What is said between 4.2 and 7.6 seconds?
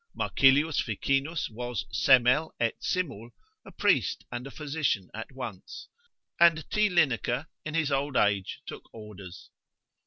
and a physician at once, and T. Linacer